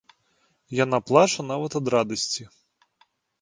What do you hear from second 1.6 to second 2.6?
ад радасці.